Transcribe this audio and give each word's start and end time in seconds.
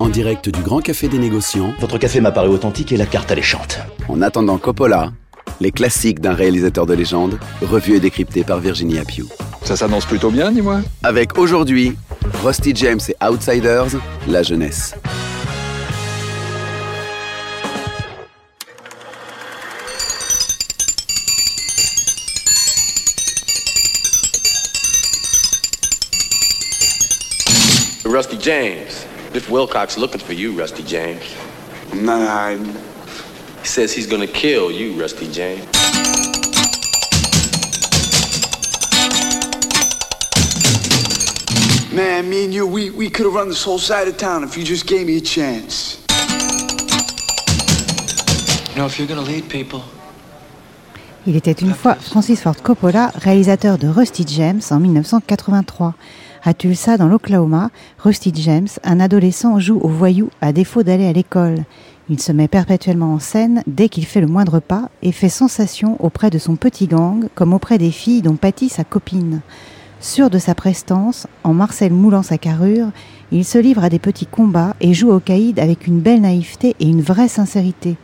En 0.00 0.08
direct 0.08 0.48
du 0.48 0.62
Grand 0.62 0.80
Café 0.80 1.08
des 1.08 1.18
Négociants, 1.18 1.74
Votre 1.78 1.98
café 1.98 2.22
m'a 2.22 2.32
paru 2.32 2.48
authentique 2.48 2.90
et 2.90 2.96
la 2.96 3.04
carte 3.04 3.30
alléchante. 3.30 3.78
en 4.08 4.22
attendant 4.22 4.56
Coppola, 4.56 5.12
les 5.60 5.70
classiques 5.72 6.20
d'un 6.20 6.32
réalisateur 6.32 6.86
de 6.86 6.94
légende, 6.94 7.38
revus 7.60 7.96
et 7.96 8.00
décryptés 8.00 8.42
par 8.42 8.60
Virginie 8.60 8.98
Appiou. 8.98 9.28
Ça 9.62 9.76
s'annonce 9.76 10.06
plutôt 10.06 10.30
bien, 10.30 10.52
dis-moi. 10.52 10.80
Avec 11.02 11.36
aujourd'hui, 11.36 11.96
Rusty 12.42 12.72
James 12.74 13.00
et 13.10 13.24
Outsiders, 13.24 13.88
la 14.26 14.42
jeunesse. 14.42 14.94
Rusty 28.04 28.38
James. 28.40 28.99
Biff 29.32 29.48
Wilcox 29.48 29.96
looking 29.96 30.20
for 30.20 30.32
you, 30.32 30.58
Rusty 30.58 30.82
James. 30.82 31.22
I'm 31.92 32.04
not 32.04 32.26
hiding. 32.26 32.74
He 33.60 33.66
says 33.66 33.92
he's 33.92 34.08
gonna 34.08 34.26
kill 34.26 34.72
you, 34.72 35.00
Rusty 35.00 35.30
James. 35.30 35.64
Man, 41.92 42.28
me 42.28 42.44
and 42.44 42.52
you, 42.52 42.66
we, 42.66 42.90
we 42.90 43.08
could 43.08 43.26
have 43.26 43.34
run 43.34 43.48
this 43.48 43.62
whole 43.62 43.78
side 43.78 44.08
of 44.08 44.16
town 44.16 44.42
if 44.42 44.56
you 44.56 44.64
just 44.64 44.88
gave 44.88 45.06
me 45.06 45.18
a 45.18 45.20
chance. 45.20 46.04
You 48.70 48.76
know, 48.76 48.86
if 48.86 48.98
you're 48.98 49.06
gonna 49.06 49.20
lead 49.20 49.48
people, 49.48 49.84
Il 51.26 51.36
était 51.36 51.52
une 51.52 51.74
fois 51.74 51.96
Francis 51.96 52.36
Ford 52.36 52.56
Coppola, 52.62 53.12
réalisateur 53.14 53.76
de 53.76 53.86
Rusty 53.86 54.24
James 54.26 54.62
en 54.70 54.80
1983. 54.80 55.94
À 56.42 56.54
Tulsa, 56.54 56.96
dans 56.96 57.06
l'Oklahoma, 57.06 57.70
Rusty 57.98 58.32
James, 58.36 58.68
un 58.82 58.98
adolescent, 58.98 59.58
joue 59.58 59.78
au 59.78 59.88
voyou 59.88 60.30
à 60.40 60.54
défaut 60.54 60.82
d'aller 60.82 61.06
à 61.06 61.12
l'école. 61.12 61.64
Il 62.08 62.18
se 62.18 62.32
met 62.32 62.48
perpétuellement 62.48 63.12
en 63.12 63.18
scène 63.18 63.62
dès 63.66 63.90
qu'il 63.90 64.06
fait 64.06 64.22
le 64.22 64.26
moindre 64.26 64.58
pas 64.58 64.88
et 65.02 65.12
fait 65.12 65.28
sensation 65.28 66.02
auprès 66.02 66.30
de 66.30 66.38
son 66.38 66.56
petit 66.56 66.86
gang 66.86 67.28
comme 67.34 67.52
auprès 67.52 67.76
des 67.76 67.90
filles 67.90 68.22
dont 68.22 68.36
pâtit 68.36 68.70
sa 68.70 68.84
copine. 68.84 69.42
Sûr 70.00 70.30
de 70.30 70.38
sa 70.38 70.54
prestance, 70.54 71.26
en 71.44 71.52
Marcel 71.52 71.92
moulant 71.92 72.22
sa 72.22 72.38
carrure, 72.38 72.88
il 73.32 73.44
se 73.44 73.58
livre 73.58 73.84
à 73.84 73.90
des 73.90 73.98
petits 73.98 74.26
combats 74.26 74.74
et 74.80 74.94
joue 74.94 75.10
au 75.10 75.20
caïd 75.20 75.60
avec 75.60 75.86
une 75.86 76.00
belle 76.00 76.22
naïveté 76.22 76.74
et 76.80 76.86
une 76.86 77.02
vraie 77.02 77.28
sincérité. 77.28 77.96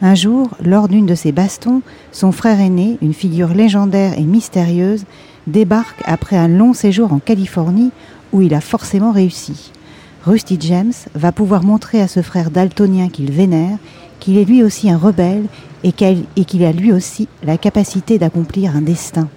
Un 0.00 0.14
jour, 0.14 0.48
lors 0.62 0.88
d'une 0.88 1.06
de 1.06 1.14
ses 1.14 1.32
bastons, 1.32 1.82
son 2.12 2.32
frère 2.32 2.60
aîné, 2.60 2.98
une 3.02 3.14
figure 3.14 3.54
légendaire 3.54 4.18
et 4.18 4.24
mystérieuse, 4.24 5.04
débarque 5.46 6.00
après 6.04 6.36
un 6.36 6.48
long 6.48 6.72
séjour 6.72 7.12
en 7.12 7.18
Californie 7.18 7.90
où 8.32 8.42
il 8.42 8.54
a 8.54 8.60
forcément 8.60 9.12
réussi. 9.12 9.72
Rusty 10.24 10.56
James 10.60 10.92
va 11.14 11.32
pouvoir 11.32 11.64
montrer 11.64 12.00
à 12.00 12.08
ce 12.08 12.22
frère 12.22 12.50
daltonien 12.50 13.08
qu'il 13.08 13.30
vénère 13.30 13.78
qu'il 14.20 14.38
est 14.38 14.44
lui 14.44 14.62
aussi 14.62 14.90
un 14.90 14.96
rebelle 14.96 15.44
et 15.82 15.92
qu'il 15.92 16.64
a 16.64 16.72
lui 16.72 16.92
aussi 16.92 17.28
la 17.42 17.58
capacité 17.58 18.18
d'accomplir 18.18 18.74
un 18.74 18.80
destin. 18.80 19.28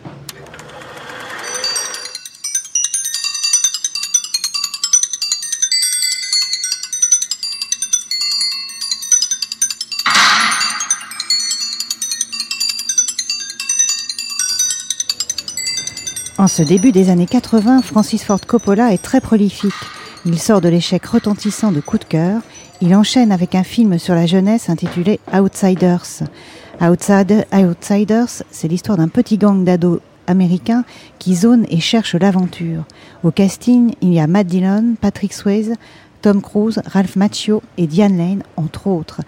En 16.38 16.48
ce 16.48 16.62
début 16.62 16.92
des 16.92 17.10
années 17.10 17.26
80, 17.26 17.82
Francis 17.82 18.24
Ford 18.24 18.40
Coppola 18.46 18.94
est 18.94 19.02
très 19.02 19.22
prolifique. 19.22 19.74
Il 20.26 20.38
sort 20.38 20.62
de 20.62 20.70
l'échec 20.70 21.06
retentissant 21.06 21.72
de 21.72 21.80
Coup 21.80 21.98
de 21.98 22.04
cœur. 22.04 22.42
Il 22.82 22.96
enchaîne 22.96 23.32
avec 23.32 23.56
un 23.56 23.64
film 23.64 23.98
sur 23.98 24.14
la 24.14 24.28
jeunesse 24.28 24.70
intitulé 24.70 25.20
Outsiders. 25.34 26.24
Outsider- 26.80 27.44
Outsiders, 27.54 28.44
c'est 28.52 28.68
l'histoire 28.68 28.98
d'un 28.98 29.08
petit 29.08 29.38
gang 29.40 29.64
d'ados 29.64 30.00
américains 30.28 30.84
qui 31.18 31.36
zone 31.36 31.66
et 31.70 31.80
cherche 31.80 32.14
l'aventure. 32.14 32.84
Au 33.24 33.32
casting, 33.32 33.94
il 34.02 34.14
y 34.14 34.20
a 34.20 34.28
Matt 34.28 34.46
Dillon, 34.46 34.96
Patrick 35.02 35.34
Swayze, 35.34 35.74
Tom 36.22 36.42
Cruise, 36.42 36.82
Ralph 36.86 37.16
Macchio 37.16 37.64
et 37.78 37.88
Diane 37.88 38.18
Lane, 38.18 38.44
entre 38.58 38.88
autres. 38.88 39.22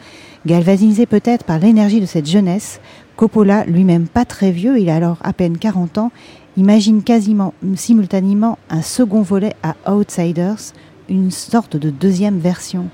Galvanisé 0.46 1.06
peut-être 1.06 1.44
par 1.44 1.58
l'énergie 1.60 2.02
de 2.02 2.06
cette 2.06 2.28
jeunesse, 2.30 2.80
Coppola, 3.16 3.66
lui-même 3.66 4.08
pas 4.08 4.26
très 4.26 4.52
vieux, 4.52 4.80
il 4.80 4.90
a 4.90 4.96
alors 4.96 5.18
à 5.24 5.34
peine 5.34 5.58
40 5.58 5.98
ans, 5.98 6.12
imagine 6.60 7.04
quasiment 7.04 7.54
simultanément 7.76 8.60
un 8.70 8.82
second 8.82 9.22
volet 9.22 9.56
à 9.64 9.76
Outsiders, 9.90 10.74
une 11.08 11.32
sorte 11.32 11.78
de 11.78 11.90
deuxième 11.90 12.38
version. 12.38 12.90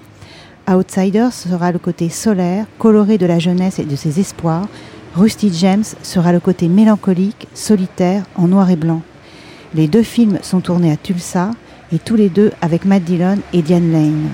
Outsiders 0.69 1.33
sera 1.33 1.71
le 1.71 1.79
côté 1.79 2.09
solaire, 2.09 2.67
coloré 2.77 3.17
de 3.17 3.25
la 3.25 3.39
jeunesse 3.39 3.79
et 3.79 3.85
de 3.85 3.95
ses 3.95 4.19
espoirs. 4.19 4.67
Rusty 5.15 5.51
James 5.53 5.83
sera 6.03 6.31
le 6.31 6.39
côté 6.39 6.67
mélancolique, 6.67 7.47
solitaire, 7.55 8.25
en 8.35 8.47
noir 8.47 8.69
et 8.69 8.75
blanc. 8.75 9.01
Les 9.73 9.87
deux 9.87 10.03
films 10.03 10.37
sont 10.43 10.61
tournés 10.61 10.91
à 10.91 10.97
Tulsa 10.97 11.51
et 11.91 11.99
tous 11.99 12.15
les 12.15 12.29
deux 12.29 12.51
avec 12.61 12.85
Matt 12.85 13.03
Dillon 13.03 13.39
et 13.51 13.63
Diane 13.63 13.91
Lane. 13.91 14.29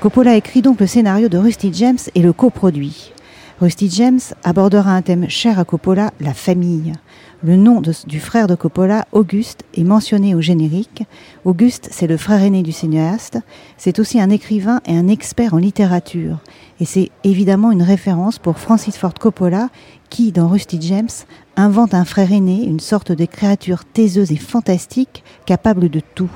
Coppola 0.00 0.34
écrit 0.34 0.62
donc 0.62 0.80
le 0.80 0.86
scénario 0.86 1.28
de 1.28 1.38
Rusty 1.38 1.70
James 1.72 1.98
et 2.14 2.22
le 2.22 2.32
coproduit. 2.32 3.12
Rusty 3.60 3.90
James 3.90 4.20
abordera 4.42 4.92
un 4.92 5.02
thème 5.02 5.28
cher 5.28 5.58
à 5.58 5.64
Coppola, 5.64 6.10
la 6.20 6.34
famille. 6.34 6.94
Le 7.42 7.56
nom 7.56 7.80
du 7.80 8.20
frère 8.20 8.48
de 8.48 8.54
Coppola, 8.54 9.06
Auguste, 9.12 9.64
est 9.74 9.82
mentionné 9.82 10.34
au 10.34 10.42
générique. 10.42 11.04
Auguste, 11.46 11.88
c'est 11.90 12.06
le 12.06 12.18
frère 12.18 12.42
aîné 12.42 12.62
du 12.62 12.70
cinéaste. 12.70 13.38
C'est 13.78 13.98
aussi 13.98 14.20
un 14.20 14.28
écrivain 14.28 14.82
et 14.84 14.94
un 14.94 15.08
expert 15.08 15.54
en 15.54 15.56
littérature. 15.56 16.40
Et 16.80 16.84
c'est 16.84 17.10
évidemment 17.24 17.72
une 17.72 17.82
référence 17.82 18.38
pour 18.38 18.58
Francis 18.58 18.98
Ford 18.98 19.14
Coppola, 19.14 19.70
qui, 20.10 20.32
dans 20.32 20.48
Rusty 20.48 20.76
James, 20.82 21.08
invente 21.56 21.94
un 21.94 22.04
frère 22.04 22.30
aîné, 22.30 22.62
une 22.62 22.78
sorte 22.80 23.10
de 23.10 23.24
créature 23.24 23.86
taiseuse 23.86 24.32
et 24.32 24.36
fantastique, 24.36 25.24
capable 25.46 25.88
de 25.88 26.00
tout. 26.14 26.30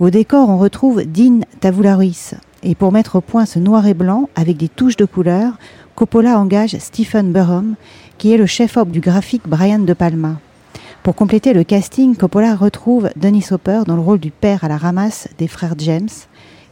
Au 0.00 0.10
décor, 0.10 0.50
on 0.50 0.58
retrouve 0.58 1.02
Dean 1.02 1.40
Tavoularis. 1.60 2.34
Et 2.62 2.74
pour 2.74 2.92
mettre 2.92 3.16
au 3.16 3.20
point 3.22 3.46
ce 3.46 3.58
noir 3.58 3.86
et 3.86 3.94
blanc, 3.94 4.28
avec 4.36 4.58
des 4.58 4.68
touches 4.68 4.98
de 4.98 5.06
couleur, 5.06 5.54
Coppola 5.94 6.38
engage 6.38 6.76
Stephen 6.78 7.32
Burham, 7.32 7.74
qui 8.20 8.34
est 8.34 8.36
le 8.36 8.44
chef-op 8.44 8.90
du 8.90 9.00
graphique 9.00 9.48
Brian 9.48 9.78
De 9.78 9.94
Palma. 9.94 10.38
Pour 11.02 11.14
compléter 11.14 11.54
le 11.54 11.64
casting, 11.64 12.14
Coppola 12.14 12.54
retrouve 12.54 13.08
Dennis 13.16 13.46
Hopper 13.50 13.80
dans 13.86 13.96
le 13.96 14.02
rôle 14.02 14.20
du 14.20 14.30
père 14.30 14.62
à 14.62 14.68
la 14.68 14.76
ramasse 14.76 15.28
des 15.38 15.48
frères 15.48 15.74
James. 15.78 16.10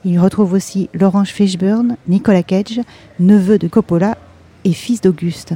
Il 0.04 0.20
retrouve 0.20 0.52
aussi 0.52 0.90
Laurence 0.92 1.30
Fishburne, 1.30 1.96
Nicolas 2.06 2.42
Cage, 2.42 2.82
neveu 3.18 3.56
de 3.56 3.66
Coppola 3.66 4.18
et 4.64 4.74
fils 4.74 5.00
d'Auguste. 5.00 5.54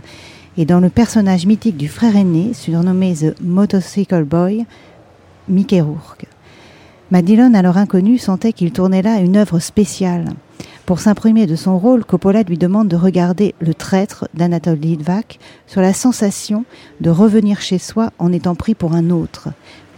Et 0.57 0.65
dans 0.65 0.81
le 0.81 0.89
personnage 0.89 1.45
mythique 1.45 1.77
du 1.77 1.89
frère 1.89 2.17
aîné, 2.17 2.55
surnommé 2.55 3.13
The 3.15 3.39
Motorcycle 3.43 4.25
Boy, 4.25 4.65
Mickey 5.47 5.83
Rourke. 5.83 6.25
Matt 7.11 7.27
Dillon, 7.27 7.53
alors 7.53 7.77
inconnu, 7.77 8.17
sentait 8.17 8.55
qu'il 8.55 8.73
tournait 8.73 9.03
là 9.03 9.21
une 9.21 9.37
œuvre 9.37 9.59
spéciale. 9.59 10.25
Pour 10.87 10.99
s'imprimer 10.99 11.47
de 11.47 11.55
son 11.55 11.79
rôle, 11.79 12.05
Coppola 12.05 12.43
lui 12.43 12.59
demande 12.59 12.89
de 12.89 12.97
regarder 12.97 13.55
Le 13.61 13.73
traître 13.73 14.27
d'Anatole 14.35 14.79
Litvak 14.79 15.39
sur 15.69 15.81
la 15.81 15.95
sensation 15.95 16.65
de 17.01 17.09
revenir 17.09 17.61
chez 17.61 17.79
soi 17.79 18.11
en 18.19 18.33
étant 18.33 18.57
pris 18.57 18.75
pour 18.75 18.93
un 18.93 19.11
autre. 19.11 19.51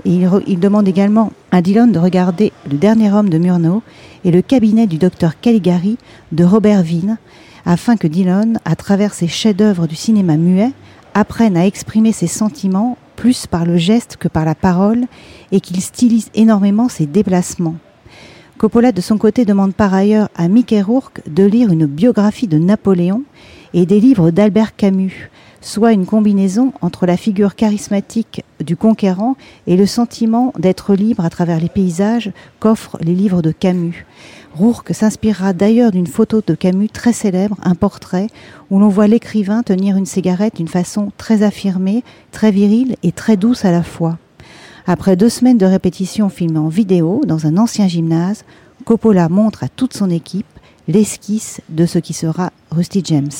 Il, 0.04 0.28
demande 0.60 0.86
également 0.86 1.32
à 1.50 1.62
Dillon 1.62 1.86
de 1.86 1.98
regarder 1.98 2.52
Le 2.70 2.76
dernier 2.76 3.10
homme 3.10 3.30
de 3.30 3.38
Murnau 3.38 3.82
et 4.24 4.30
Le 4.30 4.42
cabinet 4.42 4.86
du 4.86 4.98
docteur 4.98 5.40
Caligari 5.40 5.96
de 6.32 6.44
Robert 6.44 6.82
Vine, 6.82 7.16
afin 7.64 7.96
que 7.96 8.06
Dillon, 8.06 8.52
à 8.66 8.76
travers 8.76 9.14
ses 9.14 9.28
chefs-d'œuvre 9.28 9.86
du 9.86 9.96
cinéma 9.96 10.36
muet, 10.36 10.72
apprenne 11.14 11.56
à 11.56 11.66
exprimer 11.66 12.12
ses 12.12 12.26
sentiments 12.26 12.98
plus 13.16 13.46
par 13.46 13.64
le 13.64 13.78
geste 13.78 14.18
que 14.18 14.28
par 14.28 14.44
la 14.44 14.54
parole 14.54 15.06
et 15.50 15.60
qu'il 15.60 15.80
stylise 15.80 16.28
énormément 16.34 16.90
ses 16.90 17.06
déplacements. 17.06 17.76
Coppola, 18.56 18.92
de 18.92 19.00
son 19.00 19.18
côté, 19.18 19.44
demande 19.44 19.74
par 19.74 19.92
ailleurs 19.92 20.28
à 20.36 20.46
Mickey 20.46 20.80
Rourke 20.80 21.22
de 21.28 21.42
lire 21.42 21.72
une 21.72 21.86
biographie 21.86 22.46
de 22.46 22.56
Napoléon 22.56 23.24
et 23.74 23.84
des 23.84 23.98
livres 23.98 24.30
d'Albert 24.30 24.76
Camus, 24.76 25.28
soit 25.60 25.92
une 25.92 26.06
combinaison 26.06 26.72
entre 26.80 27.04
la 27.04 27.16
figure 27.16 27.56
charismatique 27.56 28.44
du 28.60 28.76
conquérant 28.76 29.36
et 29.66 29.76
le 29.76 29.86
sentiment 29.86 30.52
d'être 30.56 30.94
libre 30.94 31.24
à 31.24 31.30
travers 31.30 31.58
les 31.58 31.68
paysages 31.68 32.30
qu'offrent 32.60 32.96
les 33.00 33.14
livres 33.14 33.42
de 33.42 33.50
Camus. 33.50 34.06
Rourke 34.54 34.94
s'inspirera 34.94 35.52
d'ailleurs 35.52 35.90
d'une 35.90 36.06
photo 36.06 36.40
de 36.46 36.54
Camus 36.54 36.90
très 36.90 37.12
célèbre, 37.12 37.56
un 37.64 37.74
portrait, 37.74 38.28
où 38.70 38.78
l'on 38.78 38.88
voit 38.88 39.08
l'écrivain 39.08 39.64
tenir 39.64 39.96
une 39.96 40.06
cigarette 40.06 40.56
d'une 40.56 40.68
façon 40.68 41.10
très 41.18 41.42
affirmée, 41.42 42.04
très 42.30 42.52
virile 42.52 42.94
et 43.02 43.10
très 43.10 43.36
douce 43.36 43.64
à 43.64 43.72
la 43.72 43.82
fois. 43.82 44.16
Après 44.86 45.16
deux 45.16 45.30
semaines 45.30 45.56
de 45.56 45.64
répétition 45.64 46.28
filmées 46.28 46.58
en 46.58 46.68
vidéo 46.68 47.22
dans 47.26 47.46
un 47.46 47.56
ancien 47.56 47.88
gymnase, 47.88 48.44
Coppola 48.84 49.30
montre 49.30 49.64
à 49.64 49.68
toute 49.68 49.94
son 49.94 50.10
équipe 50.10 50.46
l'esquisse 50.88 51.62
de 51.70 51.86
ce 51.86 51.98
qui 51.98 52.12
sera 52.12 52.52
Rusty 52.70 53.02
James. 53.02 53.30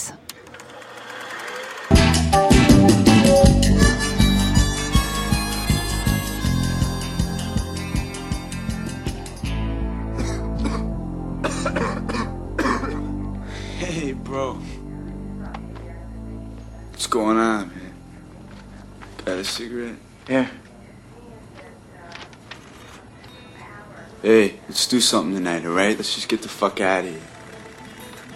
Hey, 13.79 14.15
bro. 14.15 14.57
What's 16.93 17.07
going 17.07 17.37
on, 17.37 17.69
man? 17.69 17.71
Got 19.27 19.39
a 19.39 19.45
cigarette? 19.45 19.97
Here. 20.27 20.49
Hey, 24.27 24.55
let's 24.71 24.87
do 24.87 25.01
something 25.01 25.35
tonight, 25.35 25.67
alright? 25.67 25.99
Let's 25.99 26.15
just 26.15 26.31
get 26.31 26.41
the 26.41 26.49
fuck 26.49 26.81
out 26.81 27.05
of 27.05 27.11
here. 27.11 27.21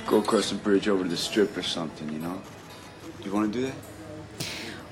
Go 0.06 0.18
across 0.18 0.50
the 0.50 0.56
bridge 0.56 0.86
over 0.86 1.02
to 1.02 1.08
the 1.08 1.16
strip 1.16 1.56
or 1.56 1.62
something, 1.62 2.12
you 2.12 2.18
know? 2.18 2.42
You 3.24 3.32
wanna 3.32 3.48
do 3.48 3.62
that? 3.62 3.72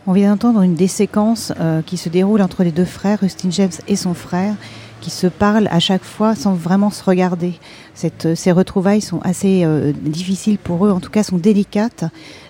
On 0.06 0.14
vient 0.14 0.30
d'entendre 0.30 0.62
une 0.62 0.74
des 0.74 0.88
séquences 0.88 1.52
euh, 1.60 1.82
qui 1.82 1.98
se 1.98 2.08
déroule 2.08 2.40
entre 2.40 2.64
les 2.64 2.72
deux 2.72 2.86
frères, 2.86 3.20
Rustin 3.20 3.50
James 3.50 3.72
et 3.88 3.96
son 3.96 4.14
frère, 4.14 4.54
qui 5.02 5.10
se 5.10 5.26
parlent 5.26 5.68
à 5.70 5.80
chaque 5.80 6.02
fois 6.02 6.34
sans 6.34 6.54
vraiment 6.54 6.88
se 6.88 7.04
regarder. 7.04 7.52
Cette, 7.92 8.24
euh, 8.24 8.34
ces 8.34 8.50
retrouvailles 8.50 9.02
sont 9.02 9.20
assez 9.20 9.64
euh, 9.64 9.92
difficiles 9.92 10.56
pour 10.56 10.86
eux, 10.86 10.90
en 10.90 11.00
tout 11.00 11.10
cas 11.10 11.22
sont 11.22 11.36
délicates. 11.36 12.04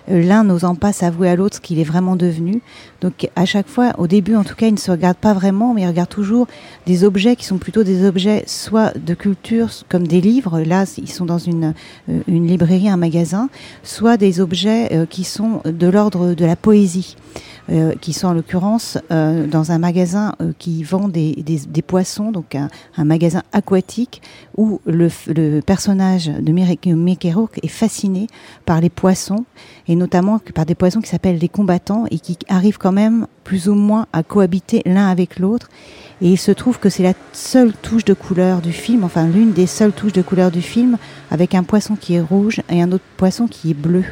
Euh, 0.09 0.23
L'un 0.23 0.43
n'osant 0.43 0.75
pas 0.75 0.93
s'avouer 0.93 1.29
à 1.29 1.35
l'autre 1.35 1.57
ce 1.57 1.61
qu'il 1.61 1.79
est 1.79 1.83
vraiment 1.83 2.15
devenu. 2.15 2.61
Donc 3.01 3.29
à 3.35 3.45
chaque 3.45 3.67
fois, 3.67 3.93
au 3.97 4.07
début 4.07 4.35
en 4.35 4.43
tout 4.43 4.55
cas, 4.55 4.67
ils 4.67 4.73
ne 4.73 4.79
se 4.79 4.91
regardent 4.91 5.17
pas 5.17 5.33
vraiment, 5.33 5.73
mais 5.73 5.83
ils 5.83 5.87
regardent 5.87 6.09
toujours 6.09 6.47
des 6.85 7.03
objets 7.03 7.35
qui 7.35 7.45
sont 7.45 7.57
plutôt 7.57 7.83
des 7.83 8.05
objets 8.05 8.43
soit 8.47 8.97
de 8.97 9.13
culture, 9.13 9.69
comme 9.89 10.07
des 10.07 10.21
livres, 10.21 10.61
là 10.61 10.85
ils 10.97 11.11
sont 11.11 11.25
dans 11.25 11.37
une, 11.37 11.73
euh, 12.09 12.19
une 12.27 12.47
librairie, 12.47 12.89
un 12.89 12.97
magasin, 12.97 13.49
soit 13.83 14.17
des 14.17 14.39
objets 14.39 14.93
euh, 14.93 15.05
qui 15.05 15.23
sont 15.23 15.61
de 15.65 15.87
l'ordre 15.87 16.33
de 16.33 16.45
la 16.45 16.55
poésie. 16.55 17.15
qui 17.99 18.13
sont 18.13 18.27
en 18.29 18.33
l'occurrence 18.33 18.97
dans 19.09 19.71
un 19.73 19.77
magasin 19.77 20.35
qui 20.57 20.83
vend 20.83 21.09
des, 21.09 21.35
poissons, 21.85 22.31
donc 22.31 22.55
un, 22.55 22.69
magasin 23.03 23.43
aquatique 23.51 24.21
où 24.55 24.79
le, 24.85 25.09
personnage 25.59 26.27
de 26.27 26.51
Mickey 26.53 27.33
est 27.61 27.67
fasciné 27.67 28.27
par 28.65 28.79
les 28.79 28.89
poissons 28.89 29.43
notamment 29.97 30.39
par 30.53 30.65
des 30.65 30.75
poissons 30.75 31.01
qui 31.01 31.09
s'appellent 31.09 31.39
des 31.39 31.49
combattants 31.49 32.05
et 32.11 32.19
qui 32.19 32.37
arrivent 32.47 32.77
quand 32.77 32.91
même 32.91 33.27
plus 33.43 33.67
ou 33.69 33.75
moins 33.75 34.07
à 34.13 34.23
cohabiter 34.23 34.81
l'un 34.85 35.07
avec 35.07 35.39
l'autre. 35.39 35.69
Et 36.21 36.29
il 36.29 36.37
se 36.37 36.51
trouve 36.51 36.79
que 36.79 36.89
c'est 36.89 37.03
la 37.03 37.13
seule 37.33 37.73
touche 37.73 38.05
de 38.05 38.13
couleur 38.13 38.61
du 38.61 38.73
film, 38.73 39.03
enfin 39.03 39.27
l'une 39.27 39.53
des 39.53 39.67
seules 39.67 39.93
touches 39.93 40.13
de 40.13 40.21
couleur 40.21 40.51
du 40.51 40.61
film, 40.61 40.97
avec 41.31 41.53
un 41.55 41.63
poisson 41.63 41.95
qui 41.95 42.15
est 42.15 42.21
rouge 42.21 42.61
et 42.69 42.81
un 42.81 42.91
autre 42.91 43.03
poisson 43.17 43.47
qui 43.47 43.71
est 43.71 43.75
bleu. 43.75 44.03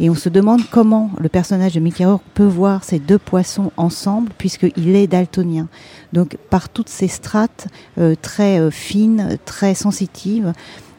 Et 0.00 0.10
on 0.10 0.14
se 0.14 0.28
demande 0.28 0.62
comment 0.70 1.10
le 1.18 1.28
personnage 1.28 1.74
de 1.74 1.80
Mickey 1.80 2.04
Rourke 2.04 2.24
peut 2.34 2.46
voir 2.46 2.82
ces 2.82 2.98
deux 2.98 3.18
poissons 3.18 3.70
ensemble, 3.76 4.32
puisqu'il 4.36 4.96
est 4.96 5.06
daltonien. 5.06 5.68
Donc 6.12 6.36
par 6.50 6.68
toutes 6.68 6.88
ces 6.88 7.08
strates 7.08 7.68
euh, 7.98 8.14
très 8.20 8.58
euh, 8.58 8.70
fines, 8.70 9.38
très 9.44 9.74
sensitives, 9.74 10.52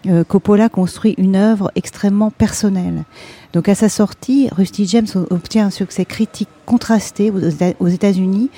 euh, 0.08 0.24
Coppola 0.24 0.70
construit 0.70 1.16
une 1.18 1.36
œuvre 1.36 1.72
extrêmement 1.76 2.32
personnelle. 2.32 3.04
Donc 3.54 3.70
à 3.70 3.76
sa 3.76 3.90
sortie, 3.90 4.50
Rusty 4.52 4.88
James 4.88 5.08
obtient 5.30 5.68
un 5.68 5.72
succès 5.72 6.06
critique 6.06 6.50
contrasté 6.66 7.32
aux 7.32 7.40
Éta- 7.40 7.76
aux 7.80 7.88
États-Unis, 7.88 8.50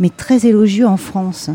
mais 0.00 0.10
très 0.10 0.46
élogieux 0.46 0.86
en 0.86 0.96
France. 0.96 1.50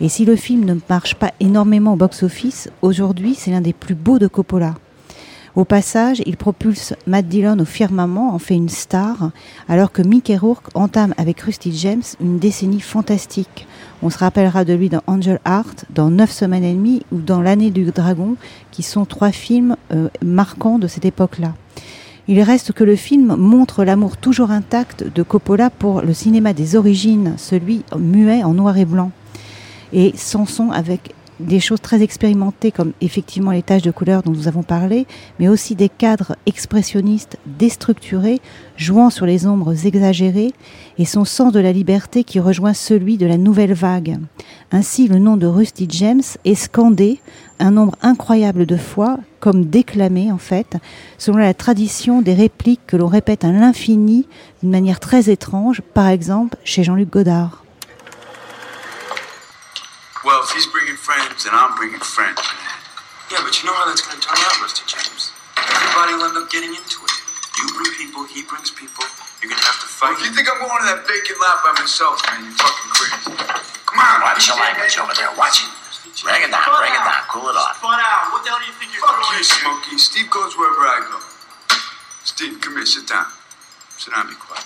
Et 0.00 0.08
si 0.08 0.24
le 0.24 0.36
film 0.36 0.64
ne 0.64 0.74
marche 0.88 1.14
pas 1.14 1.32
énormément 1.40 1.92
au 1.92 1.96
box-office, 1.96 2.70
aujourd'hui 2.82 3.34
c'est 3.34 3.50
l'un 3.50 3.60
des 3.60 3.72
plus 3.72 3.94
beaux 3.94 4.18
de 4.18 4.26
Coppola. 4.26 4.74
Au 5.54 5.66
passage, 5.66 6.22
il 6.24 6.38
propulse 6.38 6.94
Matt 7.06 7.28
Dillon 7.28 7.58
au 7.58 7.66
firmament, 7.66 8.34
en 8.34 8.38
fait 8.38 8.54
une 8.54 8.70
star, 8.70 9.32
alors 9.68 9.92
que 9.92 10.00
Mickey 10.00 10.38
Rourke 10.38 10.70
entame 10.72 11.12
avec 11.18 11.42
Rusty 11.42 11.76
James 11.76 12.02
une 12.22 12.38
décennie 12.38 12.80
fantastique. 12.80 13.66
On 14.02 14.08
se 14.08 14.16
rappellera 14.16 14.64
de 14.64 14.72
lui 14.72 14.88
dans 14.88 15.02
Angel 15.06 15.40
Heart, 15.44 15.84
dans 15.90 16.08
Neuf 16.08 16.30
semaines 16.30 16.64
et 16.64 16.72
demie 16.72 17.02
ou 17.12 17.18
dans 17.18 17.42
L'année 17.42 17.70
du 17.70 17.84
dragon, 17.84 18.36
qui 18.70 18.82
sont 18.82 19.04
trois 19.04 19.30
films 19.30 19.76
euh, 19.92 20.08
marquants 20.24 20.78
de 20.78 20.86
cette 20.86 21.04
époque-là. 21.04 21.52
Il 22.28 22.40
reste 22.40 22.72
que 22.72 22.84
le 22.84 22.96
film 22.96 23.36
montre 23.36 23.84
l'amour 23.84 24.16
toujours 24.16 24.52
intact 24.52 25.04
de 25.04 25.22
Coppola 25.22 25.68
pour 25.68 26.00
le 26.00 26.14
cinéma 26.14 26.54
des 26.54 26.76
origines, 26.76 27.34
celui 27.36 27.84
muet 27.98 28.42
en 28.42 28.54
noir 28.54 28.78
et 28.78 28.86
blanc. 28.86 29.10
Et 29.92 30.14
Sanson 30.16 30.70
avec 30.70 31.14
des 31.40 31.60
choses 31.60 31.80
très 31.80 32.02
expérimentées 32.02 32.70
comme 32.70 32.92
effectivement 33.00 33.50
les 33.50 33.62
taches 33.62 33.82
de 33.82 33.90
couleur 33.90 34.22
dont 34.22 34.30
nous 34.30 34.48
avons 34.48 34.62
parlé, 34.62 35.06
mais 35.38 35.48
aussi 35.48 35.74
des 35.74 35.88
cadres 35.88 36.36
expressionnistes 36.46 37.38
déstructurés, 37.46 38.40
jouant 38.76 39.10
sur 39.10 39.26
les 39.26 39.46
ombres 39.46 39.86
exagérées, 39.86 40.52
et 40.98 41.04
son 41.04 41.24
sens 41.24 41.52
de 41.52 41.60
la 41.60 41.72
liberté 41.72 42.24
qui 42.24 42.40
rejoint 42.40 42.74
celui 42.74 43.16
de 43.16 43.26
la 43.26 43.38
nouvelle 43.38 43.74
vague. 43.74 44.18
Ainsi, 44.70 45.08
le 45.08 45.18
nom 45.18 45.36
de 45.36 45.46
Rusty 45.46 45.86
James 45.90 46.22
est 46.44 46.54
scandé 46.54 47.20
un 47.58 47.70
nombre 47.70 47.96
incroyable 48.02 48.66
de 48.66 48.76
fois, 48.76 49.18
comme 49.40 49.66
déclamé 49.66 50.32
en 50.32 50.38
fait, 50.38 50.76
selon 51.18 51.38
la 51.38 51.54
tradition 51.54 52.22
des 52.22 52.34
répliques 52.34 52.86
que 52.86 52.96
l'on 52.96 53.06
répète 53.06 53.44
à 53.44 53.52
l'infini 53.52 54.26
d'une 54.62 54.70
manière 54.70 55.00
très 55.00 55.30
étrange, 55.30 55.80
par 55.94 56.08
exemple 56.08 56.56
chez 56.64 56.84
Jean-Luc 56.84 57.10
Godard. 57.10 57.61
Friends, 61.42 61.50
then 61.50 61.54
I'm 61.54 61.74
bringing 61.74 61.98
friends. 62.00 62.38
Yeah, 63.30 63.42
but 63.42 63.50
you 63.58 63.66
know 63.66 63.74
how 63.74 63.86
that's 63.90 64.02
going 64.02 64.14
to 64.18 64.22
turn 64.22 64.38
out, 64.38 64.60
Rusty 64.62 64.86
James. 64.86 65.32
Everybody 65.58 66.14
will 66.14 66.26
end 66.30 66.36
up 66.38 66.46
getting 66.50 66.70
into 66.70 66.98
it. 67.02 67.14
You 67.58 67.66
bring 67.74 67.90
people, 67.98 68.24
he 68.30 68.42
brings 68.46 68.70
people. 68.70 69.04
You're 69.42 69.50
going 69.50 69.58
to 69.58 69.66
have 69.66 69.80
to 69.82 69.88
Well, 69.98 70.14
fight. 70.14 70.22
if 70.22 70.30
you 70.30 70.32
think 70.38 70.46
I'm 70.46 70.58
going 70.62 70.70
to 70.70 70.88
that 70.94 71.02
vacant 71.08 71.38
lot 71.42 71.58
by 71.66 71.72
myself, 71.82 72.22
man, 72.30 72.46
you're 72.46 72.54
fucking 72.58 72.90
crazy. 72.94 73.32
Come 73.90 73.98
on, 73.98 74.22
Watch 74.22 74.46
your 74.46 74.56
language 74.58 74.94
over 75.02 75.14
there. 75.18 75.30
Watch 75.34 75.66
it. 75.66 75.72
Bring 76.22 76.44
it 76.46 76.50
down. 76.54 76.62
Bring 76.62 76.94
it 76.94 77.02
down. 77.02 77.24
Cool 77.26 77.48
it 77.50 77.56
off. 77.58 77.76
Spun 77.82 77.98
out. 77.98 78.30
What 78.30 78.44
the 78.46 78.52
hell 78.54 78.60
do 78.62 78.66
you 78.68 78.76
think 78.78 78.92
you're 78.94 79.02
Fuck 79.02 79.18
doing? 79.18 79.42
you, 79.42 79.44
Smokey. 79.44 79.96
Steve 79.98 80.28
goes 80.30 80.54
wherever 80.54 80.84
I 80.86 80.98
go. 81.08 81.18
Steve, 82.22 82.60
come 82.62 82.76
here, 82.78 82.86
sit 82.86 83.08
down. 83.08 83.26
Sit 83.98 84.14
down, 84.14 84.28
be 84.30 84.36
quiet. 84.38 84.62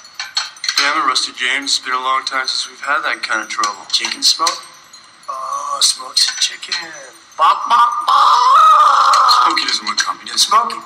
Damn 0.77 1.01
it, 1.01 1.07
Rusty 1.09 1.33
James. 1.33 1.79
It's 1.79 1.81
been 1.81 1.97
a 1.97 2.03
long 2.03 2.25
time 2.29 2.45
since 2.47 2.69
we've 2.69 2.83
had 2.85 3.01
that 3.09 3.23
kind 3.25 3.41
of 3.41 3.49
trouble. 3.49 3.87
Chicken 3.89 4.21
smoke? 4.23 4.61
Chicken. 5.87 6.75
Bok, 7.39 7.59
bok, 7.69 7.91
bok. 8.07 8.17
Smokey 9.45 9.65
doesn't 9.67 9.87
want. 9.87 10.01
Smokey, 10.37 10.83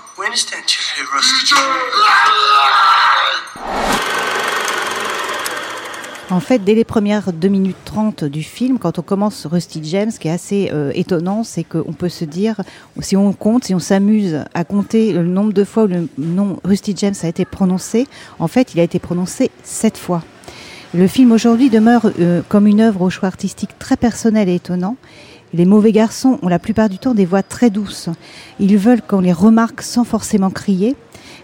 En 6.31 6.41
fait, 6.41 6.59
dès 6.59 6.75
les 6.75 6.85
premières 6.85 7.33
2 7.33 7.49
minutes 7.49 7.79
30 7.87 8.25
du 8.25 8.43
film, 8.43 8.79
quand 8.79 8.99
on 8.99 9.03
commence 9.03 9.47
Rusty 9.47 9.81
James, 9.85 10.11
ce 10.11 10.19
qui 10.19 10.29
est 10.29 10.33
assez 10.33 10.69
euh, 10.71 10.93
étonnant, 10.95 11.45
c'est 11.45 11.65
qu'on 11.65 11.95
peut 11.95 12.11
se 12.11 12.27
dire, 12.27 12.61
si 13.01 13.17
on 13.17 13.33
compte, 13.33 13.65
si 13.65 13.75
on 13.75 13.79
s'amuse 13.79 14.45
à 14.53 14.65
compter 14.65 15.15
le 15.15 15.25
nombre 15.25 15.55
de 15.55 15.65
fois 15.65 15.85
où 15.85 15.87
le 15.87 16.09
nom 16.19 16.61
Rusty 16.63 16.95
James 16.99 17.15
a 17.23 17.29
été 17.29 17.47
prononcé, 17.47 18.07
en 18.39 18.49
fait, 18.49 18.75
il 18.75 18.81
a 18.81 18.83
été 18.83 18.99
prononcé 18.99 19.51
sept 19.65 19.97
fois. 19.97 20.23
Le 20.93 21.07
film 21.07 21.31
aujourd'hui 21.31 21.71
demeure 21.71 22.11
euh, 22.19 22.43
comme 22.49 22.67
une 22.67 22.81
œuvre 22.81 23.03
au 23.03 23.11
choix 23.11 23.29
artistique 23.29 23.79
très 23.79 23.97
personnel 23.97 24.49
et 24.49 24.57
étonnant. 24.57 24.97
Les 25.55 25.65
mauvais 25.65 25.93
garçons 25.93 26.41
ont 26.43 26.49
la 26.49 26.59
plupart 26.59 26.89
du 26.89 26.99
temps 26.99 27.15
des 27.15 27.25
voix 27.25 27.45
très 27.45 27.71
douces. 27.71 28.09
Ils 28.59 28.77
veulent 28.77 29.01
qu'on 29.01 29.21
les 29.21 29.33
remarque 29.33 29.83
sans 29.83 30.03
forcément 30.03 30.51
crier. 30.51 30.97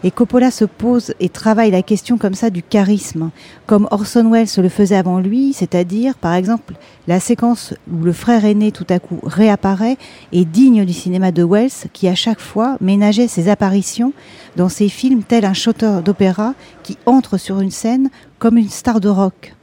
Et 0.04 0.10
Coppola 0.10 0.50
se 0.50 0.64
pose 0.64 1.14
et 1.20 1.28
travaille 1.28 1.70
la 1.70 1.82
question 1.82 2.18
comme 2.18 2.34
ça 2.34 2.50
du 2.50 2.62
charisme, 2.62 3.30
comme 3.66 3.88
Orson 3.90 4.30
Welles 4.30 4.48
le 4.58 4.68
faisait 4.68 4.96
avant 4.96 5.18
lui, 5.18 5.52
c'est-à-dire, 5.52 6.14
par 6.16 6.34
exemple, 6.34 6.74
la 7.08 7.20
séquence 7.20 7.74
où 7.92 8.04
le 8.04 8.12
frère 8.12 8.44
aîné 8.44 8.72
tout 8.72 8.86
à 8.88 8.98
coup 8.98 9.18
réapparaît 9.22 9.96
est 10.32 10.44
digne 10.44 10.84
du 10.84 10.92
cinéma 10.92 11.32
de 11.32 11.44
Welles 11.44 11.70
qui 11.92 12.08
à 12.08 12.14
chaque 12.14 12.40
fois 12.40 12.76
ménageait 12.80 13.28
ses 13.28 13.48
apparitions 13.48 14.12
dans 14.56 14.68
ses 14.68 14.88
films 14.88 15.22
tel 15.22 15.44
un 15.44 15.54
chanteur 15.54 16.02
d'opéra 16.02 16.54
qui 16.82 16.98
entre 17.06 17.38
sur 17.38 17.60
une 17.60 17.70
scène 17.70 18.10
comme 18.38 18.58
une 18.58 18.68
star 18.68 19.00
de 19.00 19.08
rock. 19.08 19.54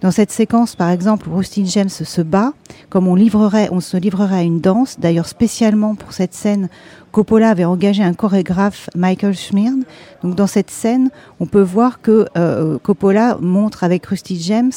Dans 0.00 0.12
cette 0.12 0.30
séquence, 0.30 0.76
par 0.76 0.90
exemple, 0.90 1.28
où 1.28 1.36
Rustin 1.36 1.64
James 1.64 1.88
se 1.88 2.22
bat, 2.22 2.52
comme 2.88 3.08
on 3.08 3.16
livrerait, 3.16 3.68
on 3.72 3.80
se 3.80 3.96
livrerait 3.96 4.36
à 4.36 4.42
une 4.42 4.60
danse. 4.60 5.00
D'ailleurs, 5.00 5.26
spécialement 5.26 5.96
pour 5.96 6.12
cette 6.12 6.34
scène, 6.34 6.68
Coppola 7.12 7.50
avait 7.50 7.64
engagé 7.64 8.02
un 8.02 8.12
chorégraphe, 8.12 8.90
Michael 8.94 9.34
Schmirn. 9.34 9.84
Donc, 10.22 10.34
dans 10.34 10.46
cette 10.46 10.70
scène, 10.70 11.10
on 11.40 11.46
peut 11.46 11.62
voir 11.62 12.00
que 12.00 12.26
euh, 12.36 12.78
Coppola 12.78 13.38
montre 13.40 13.84
avec 13.84 14.04
Rusty 14.06 14.40
James 14.42 14.72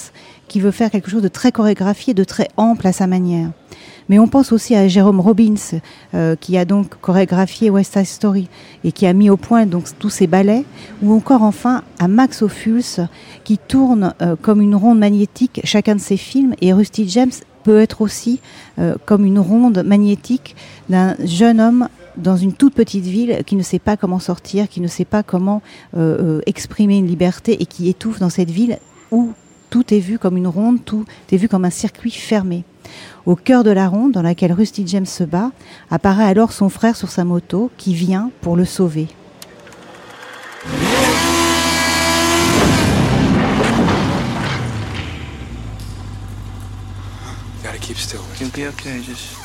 qui 0.48 0.60
veut 0.60 0.72
faire 0.72 0.90
quelque 0.90 1.10
chose 1.10 1.22
de 1.22 1.28
très 1.28 1.52
chorégraphié, 1.52 2.14
de 2.14 2.24
très 2.24 2.48
ample 2.58 2.88
à 2.88 2.94
sa 2.94 3.08
manière. 3.08 3.50
Mais 4.10 4.20
on 4.20 4.28
pense 4.28 4.52
aussi 4.52 4.76
à 4.76 4.88
Jérôme 4.88 5.20
Robbins, 5.20 5.80
euh, 6.14 6.36
qui 6.36 6.58
a 6.58 6.66
donc 6.66 6.96
chorégraphié 7.02 7.70
West 7.70 7.94
Side 7.94 8.06
Story 8.06 8.50
et 8.84 8.92
qui 8.92 9.06
a 9.06 9.14
mis 9.14 9.30
au 9.30 9.38
point 9.38 9.66
donc 9.66 9.86
tous 10.00 10.10
ces 10.10 10.28
ballets, 10.28 10.66
ou 11.02 11.14
encore 11.14 11.44
enfin 11.44 11.84
à 12.00 12.08
Max 12.08 12.42
Ophuls, 12.42 13.08
qui 13.44 13.58
tourne 13.58 14.14
euh, 14.22 14.36
comme 14.42 14.62
une 14.62 14.76
ronde 14.76 15.00
magnétique 15.00 15.62
chacun 15.64 15.96
de 15.96 16.02
ses 16.02 16.18
films, 16.18 16.56
et 16.62 16.74
Rusty 16.74 17.08
James 17.10 17.32
peut 17.64 17.80
être 17.80 18.02
aussi 18.02 18.40
comme 19.06 19.24
une 19.24 19.38
ronde 19.38 19.84
magnétique 19.86 20.56
d'un 20.90 21.16
jeune 21.24 21.62
homme 21.62 21.88
dans 22.18 22.38
une 22.38 22.54
toute 22.54 22.74
petite 22.74 23.06
ville 23.06 23.44
qui 23.46 23.56
ne 23.56 23.64
sait 23.64 23.80
pas 23.80 23.98
comment 23.98 24.20
sortir, 24.20 24.68
qui 24.70 24.82
ne 24.82 24.88
sait 24.88 25.06
pas 25.06 25.24
comment 25.24 25.62
exprimer 26.46 26.98
une 26.98 27.08
liberté 27.08 27.62
et 27.62 27.66
qui 27.66 27.90
étouffe 27.90 28.20
dans 28.20 28.30
cette 28.30 28.52
ville 28.52 28.80
où 29.12 29.34
tout 29.70 29.94
est 29.94 30.00
vu 30.00 30.20
comme 30.20 30.38
une 30.38 30.48
ronde, 30.48 30.84
tout 30.84 31.06
est 31.32 31.38
vu 31.38 31.48
comme 31.48 31.66
un 31.66 31.70
circuit 31.70 32.12
fermé. 32.12 32.66
Au 33.26 33.36
cœur 33.36 33.64
de 33.64 33.72
la 33.72 33.88
ronde 33.88 34.12
dans 34.12 34.22
laquelle 34.22 34.52
Rusty 34.52 34.86
James 34.88 35.06
se 35.06 35.24
bat, 35.24 35.52
apparaît 35.90 36.26
alors 36.26 36.52
son 36.52 36.70
frère 36.70 36.98
sur 36.98 37.10
sa 37.10 37.24
moto 37.24 37.72
qui 37.78 37.94
vient 37.94 38.32
pour 38.42 38.56
le 38.56 38.66
sauver. 38.66 39.08
Gotta 47.64 47.78
keep 47.80 47.98
still. 47.98 48.20
You'll 48.40 48.50
be 48.50 48.68
okay. 48.68 49.02
Just, 49.02 49.38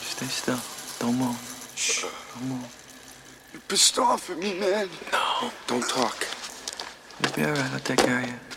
just 0.00 0.16
stay 0.16 0.26
still. 0.26 0.56
Don't 1.00 1.18
move. 1.18 1.53
Shh. 1.76 2.02
Don't 2.02 2.48
move. 2.48 3.48
You're 3.52 3.62
pissed 3.62 3.98
off 3.98 4.30
at 4.30 4.38
me, 4.38 4.58
man. 4.58 4.88
No, 5.12 5.50
don't 5.66 5.88
talk. 5.88 6.26
You'll 7.22 7.32
be 7.32 7.44
alright. 7.44 7.72
I'll 7.72 7.80
take 7.80 7.98
care 7.98 8.20
of 8.20 8.26
you. 8.26 8.53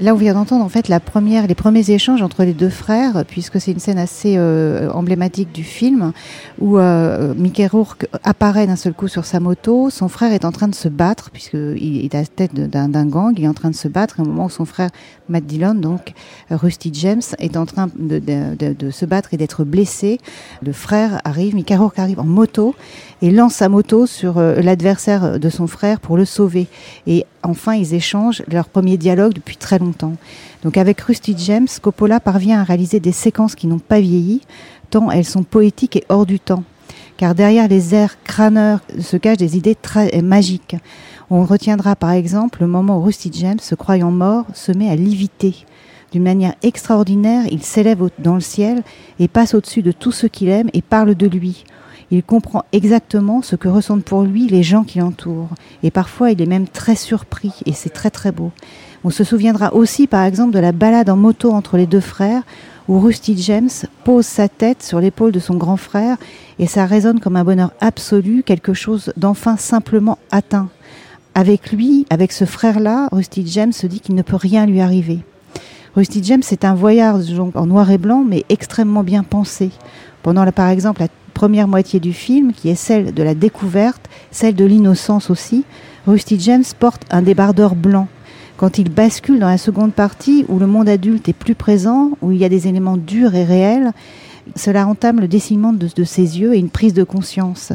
Là, 0.00 0.14
on 0.14 0.16
vient 0.16 0.32
d'entendre 0.32 0.64
en 0.64 0.68
fait 0.70 0.88
la 0.88 0.98
première, 0.98 1.46
les 1.46 1.54
premiers 1.54 1.90
échanges 1.90 2.22
entre 2.22 2.44
les 2.44 2.54
deux 2.54 2.70
frères, 2.70 3.22
puisque 3.28 3.60
c'est 3.60 3.72
une 3.72 3.80
scène 3.80 3.98
assez 3.98 4.36
euh, 4.38 4.90
emblématique 4.92 5.52
du 5.52 5.62
film, 5.62 6.12
où 6.58 6.78
euh, 6.78 7.34
Mickey 7.36 7.66
Rourke 7.66 8.06
apparaît 8.24 8.66
d'un 8.66 8.76
seul 8.76 8.94
coup 8.94 9.08
sur 9.08 9.26
sa 9.26 9.40
moto. 9.40 9.90
Son 9.90 10.08
frère 10.08 10.32
est 10.32 10.46
en 10.46 10.52
train 10.52 10.68
de 10.68 10.74
se 10.74 10.88
battre, 10.88 11.30
puisqu'il 11.30 12.02
est 12.02 12.14
à 12.14 12.20
la 12.20 12.26
tête 12.26 12.54
d'un 12.54 13.06
gang, 13.06 13.34
il 13.36 13.44
est 13.44 13.48
en 13.48 13.52
train 13.52 13.68
de 13.68 13.74
se 13.74 13.88
battre. 13.88 14.20
au 14.20 14.24
moment 14.24 14.46
où 14.46 14.50
son 14.50 14.64
frère 14.64 14.88
Matt 15.28 15.44
Dillon, 15.44 15.74
donc 15.74 16.14
Rusty 16.50 16.90
James, 16.94 17.20
est 17.38 17.58
en 17.58 17.66
train 17.66 17.90
de, 17.94 18.90
se 18.90 19.04
battre 19.04 19.34
et 19.34 19.36
d'être 19.36 19.64
blessé, 19.64 20.18
le 20.62 20.72
frère 20.72 21.20
arrive, 21.24 21.54
Mickey 21.54 21.76
Rourke 21.76 21.98
arrive 21.98 22.20
en 22.20 22.24
moto 22.24 22.74
et 23.20 23.30
lance 23.30 23.56
sa 23.56 23.68
moto 23.68 24.06
sur 24.06 24.38
euh, 24.38 24.62
l'adversaire 24.62 25.38
de 25.38 25.50
son 25.50 25.66
frère 25.66 26.00
pour 26.00 26.16
le 26.16 26.24
sauver. 26.24 26.68
Enfin, 27.42 27.74
ils 27.74 27.94
échangent 27.94 28.42
leur 28.50 28.68
premier 28.68 28.96
dialogue 28.96 29.32
depuis 29.32 29.56
très 29.56 29.78
longtemps. 29.78 30.14
Donc 30.62 30.76
avec 30.76 31.00
Rusty 31.00 31.34
James, 31.38 31.68
Coppola 31.80 32.20
parvient 32.20 32.60
à 32.60 32.64
réaliser 32.64 33.00
des 33.00 33.12
séquences 33.12 33.54
qui 33.54 33.66
n'ont 33.66 33.78
pas 33.78 34.00
vieilli, 34.00 34.40
tant 34.90 35.10
elles 35.10 35.24
sont 35.24 35.42
poétiques 35.42 35.96
et 35.96 36.04
hors 36.08 36.26
du 36.26 36.40
temps. 36.40 36.64
Car 37.16 37.34
derrière 37.34 37.68
les 37.68 37.94
airs 37.94 38.22
crâneurs 38.24 38.80
se 38.98 39.16
cachent 39.16 39.36
des 39.36 39.56
idées 39.56 39.74
très 39.74 40.22
magiques. 40.22 40.76
On 41.30 41.44
retiendra 41.44 41.94
par 41.94 42.10
exemple 42.10 42.60
le 42.60 42.66
moment 42.66 42.98
où 42.98 43.02
Rusty 43.02 43.30
James, 43.34 43.60
se 43.60 43.74
croyant 43.74 44.10
mort, 44.10 44.46
se 44.54 44.72
met 44.72 44.88
à 44.88 44.96
liviter. 44.96 45.54
D'une 46.12 46.24
manière 46.24 46.54
extraordinaire, 46.62 47.44
il 47.50 47.62
s'élève 47.62 48.08
dans 48.18 48.34
le 48.34 48.40
ciel 48.40 48.82
et 49.20 49.28
passe 49.28 49.54
au-dessus 49.54 49.82
de 49.82 49.92
tout 49.92 50.12
ce 50.12 50.26
qu'il 50.26 50.48
aime 50.48 50.70
et 50.72 50.82
parle 50.82 51.14
de 51.14 51.26
lui. 51.26 51.64
Il 52.12 52.24
comprend 52.24 52.64
exactement 52.72 53.40
ce 53.40 53.54
que 53.54 53.68
ressentent 53.68 54.04
pour 54.04 54.22
lui 54.22 54.48
les 54.48 54.64
gens 54.64 54.82
qui 54.82 54.98
l'entourent. 54.98 55.50
Et 55.84 55.92
parfois, 55.92 56.32
il 56.32 56.42
est 56.42 56.46
même 56.46 56.66
très 56.66 56.96
surpris, 56.96 57.52
et 57.66 57.72
c'est 57.72 57.90
très 57.90 58.10
très 58.10 58.32
beau. 58.32 58.50
On 59.04 59.10
se 59.10 59.22
souviendra 59.22 59.72
aussi, 59.74 60.06
par 60.08 60.24
exemple, 60.24 60.52
de 60.52 60.58
la 60.58 60.72
balade 60.72 61.08
en 61.08 61.16
moto 61.16 61.52
entre 61.52 61.76
les 61.76 61.86
deux 61.86 62.00
frères, 62.00 62.42
où 62.88 62.98
Rusty 62.98 63.40
James 63.40 63.70
pose 64.02 64.26
sa 64.26 64.48
tête 64.48 64.82
sur 64.82 65.00
l'épaule 65.00 65.30
de 65.30 65.38
son 65.38 65.54
grand 65.54 65.76
frère, 65.76 66.16
et 66.58 66.66
ça 66.66 66.84
résonne 66.84 67.20
comme 67.20 67.36
un 67.36 67.44
bonheur 67.44 67.72
absolu, 67.80 68.42
quelque 68.42 68.74
chose 68.74 69.12
d'enfin 69.16 69.56
simplement 69.56 70.18
atteint. 70.32 70.68
Avec 71.36 71.70
lui, 71.70 72.06
avec 72.10 72.32
ce 72.32 72.44
frère-là, 72.44 73.08
Rusty 73.12 73.46
James 73.46 73.72
se 73.72 73.86
dit 73.86 74.00
qu'il 74.00 74.16
ne 74.16 74.22
peut 74.22 74.34
rien 74.34 74.66
lui 74.66 74.80
arriver. 74.80 75.20
Rusty 75.94 76.22
James, 76.24 76.42
c'est 76.42 76.64
un 76.64 76.74
voyage 76.74 77.32
en 77.54 77.66
noir 77.66 77.88
et 77.92 77.98
blanc, 77.98 78.24
mais 78.26 78.44
extrêmement 78.48 79.04
bien 79.04 79.22
pensé. 79.22 79.70
Pendant, 80.22 80.44
par 80.50 80.68
exemple, 80.68 81.00
la 81.00 81.08
première 81.40 81.68
moitié 81.68 82.00
du 82.00 82.12
film, 82.12 82.52
qui 82.52 82.68
est 82.68 82.74
celle 82.74 83.14
de 83.14 83.22
la 83.22 83.34
découverte, 83.34 84.10
celle 84.30 84.54
de 84.54 84.66
l'innocence 84.66 85.30
aussi, 85.30 85.64
Rusty 86.06 86.38
James 86.38 86.64
porte 86.78 87.06
un 87.10 87.22
débardeur 87.22 87.74
blanc. 87.74 88.08
Quand 88.58 88.76
il 88.76 88.90
bascule 88.90 89.38
dans 89.38 89.48
la 89.48 89.56
seconde 89.56 89.94
partie, 89.94 90.44
où 90.50 90.58
le 90.58 90.66
monde 90.66 90.86
adulte 90.86 91.30
est 91.30 91.32
plus 91.32 91.54
présent, 91.54 92.10
où 92.20 92.30
il 92.30 92.36
y 92.36 92.44
a 92.44 92.50
des 92.50 92.68
éléments 92.68 92.98
durs 92.98 93.34
et 93.34 93.44
réels, 93.44 93.92
cela 94.54 94.86
entame 94.86 95.18
le 95.18 95.28
dessinem 95.28 95.78
de, 95.78 95.88
de 95.96 96.04
ses 96.04 96.38
yeux 96.38 96.54
et 96.54 96.58
une 96.58 96.68
prise 96.68 96.92
de 96.92 97.04
conscience. 97.04 97.72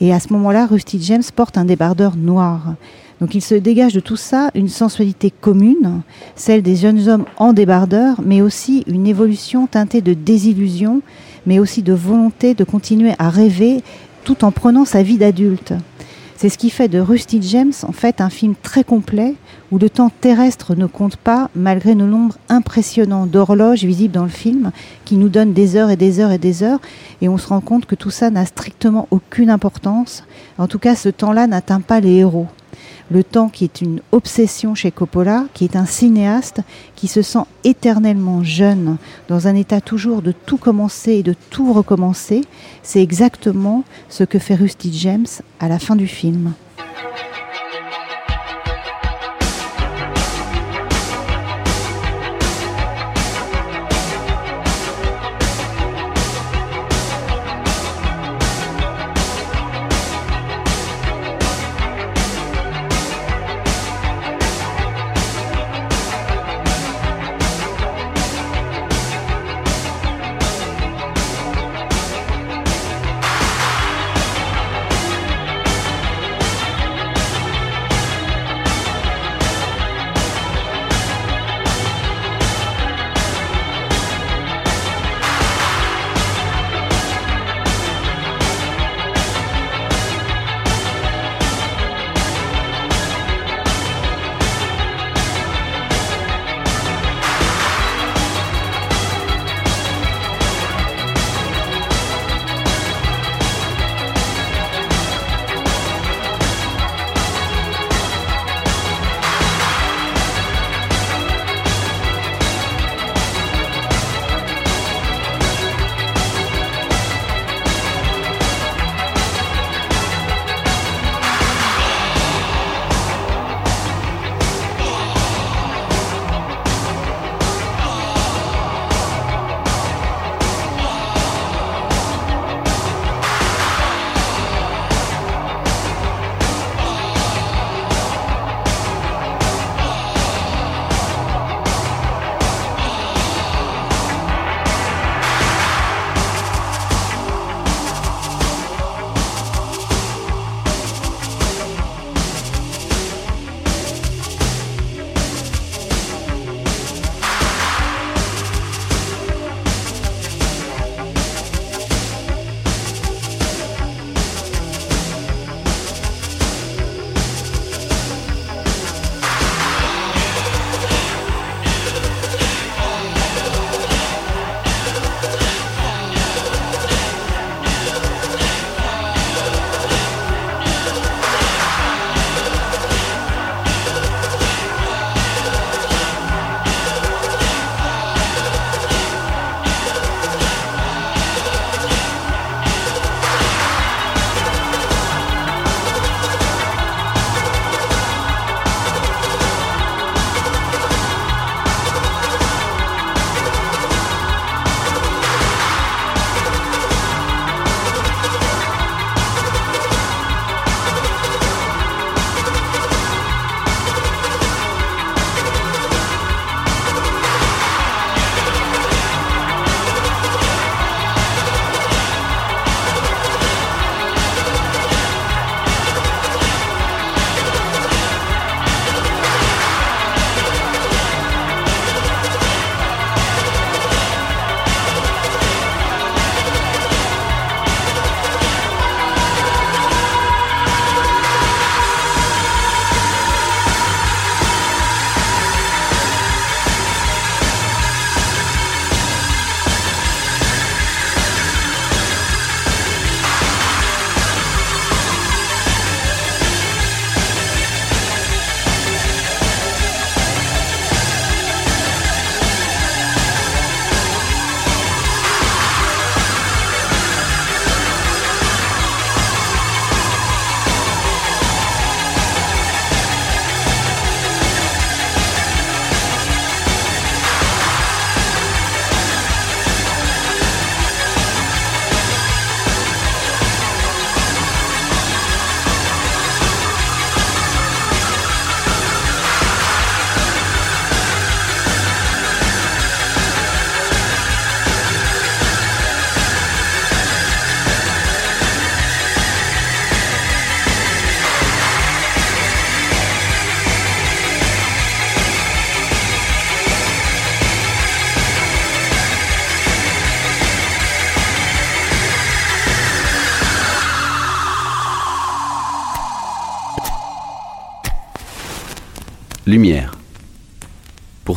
Et 0.00 0.12
à 0.12 0.18
ce 0.18 0.32
moment-là, 0.32 0.66
Rusty 0.66 1.00
James 1.00 1.22
porte 1.36 1.56
un 1.56 1.66
débardeur 1.66 2.16
noir. 2.16 2.74
Donc 3.20 3.36
il 3.36 3.42
se 3.42 3.54
dégage 3.54 3.94
de 3.94 4.00
tout 4.00 4.16
ça 4.16 4.50
une 4.56 4.68
sensualité 4.68 5.30
commune, 5.30 6.02
celle 6.34 6.62
des 6.62 6.74
jeunes 6.74 7.08
hommes 7.08 7.26
en 7.36 7.52
débardeur, 7.52 8.20
mais 8.24 8.42
aussi 8.42 8.82
une 8.88 9.06
évolution 9.06 9.68
teintée 9.68 10.00
de 10.00 10.14
désillusion, 10.14 11.00
mais 11.46 11.58
aussi 11.58 11.82
de 11.82 11.92
volonté 11.92 12.54
de 12.54 12.64
continuer 12.64 13.12
à 13.18 13.30
rêver 13.30 13.82
tout 14.24 14.44
en 14.44 14.50
prenant 14.50 14.84
sa 14.84 15.02
vie 15.02 15.18
d'adulte. 15.18 15.74
C'est 16.36 16.48
ce 16.48 16.58
qui 16.58 16.68
fait 16.70 16.88
de 16.88 16.98
Rusty 16.98 17.40
James 17.42 17.72
en 17.84 17.92
fait 17.92 18.20
un 18.20 18.28
film 18.28 18.54
très 18.60 18.82
complet 18.82 19.34
où 19.70 19.78
le 19.78 19.88
temps 19.88 20.10
terrestre 20.20 20.74
ne 20.74 20.86
compte 20.86 21.16
pas 21.16 21.48
malgré 21.54 21.94
le 21.94 22.06
nombre 22.06 22.36
impressionnant 22.48 23.26
d'horloges 23.26 23.84
visibles 23.84 24.14
dans 24.14 24.24
le 24.24 24.28
film 24.28 24.72
qui 25.04 25.16
nous 25.16 25.28
donnent 25.28 25.52
des 25.52 25.76
heures 25.76 25.90
et 25.90 25.96
des 25.96 26.20
heures 26.20 26.32
et 26.32 26.38
des 26.38 26.62
heures 26.62 26.80
et 27.22 27.28
on 27.28 27.38
se 27.38 27.46
rend 27.46 27.60
compte 27.60 27.86
que 27.86 27.94
tout 27.94 28.10
ça 28.10 28.30
n'a 28.30 28.46
strictement 28.46 29.06
aucune 29.10 29.48
importance. 29.48 30.24
En 30.58 30.66
tout 30.66 30.78
cas, 30.78 30.96
ce 30.96 31.08
temps-là 31.08 31.46
n'atteint 31.46 31.80
pas 31.80 32.00
les 32.00 32.16
héros 32.16 32.48
le 33.10 33.24
temps 33.24 33.48
qui 33.48 33.64
est 33.64 33.80
une 33.80 34.00
obsession 34.12 34.74
chez 34.74 34.90
Coppola, 34.90 35.46
qui 35.54 35.64
est 35.64 35.76
un 35.76 35.86
cinéaste 35.86 36.60
qui 36.96 37.08
se 37.08 37.22
sent 37.22 37.44
éternellement 37.64 38.42
jeune, 38.42 38.96
dans 39.28 39.48
un 39.48 39.54
état 39.54 39.80
toujours 39.80 40.22
de 40.22 40.32
tout 40.32 40.58
commencer 40.58 41.12
et 41.12 41.22
de 41.22 41.34
tout 41.50 41.72
recommencer. 41.72 42.42
C'est 42.82 43.02
exactement 43.02 43.84
ce 44.08 44.24
que 44.24 44.38
fait 44.38 44.54
Rusty 44.54 44.92
James 44.92 45.26
à 45.60 45.68
la 45.68 45.78
fin 45.78 45.96
du 45.96 46.06
film. 46.06 46.52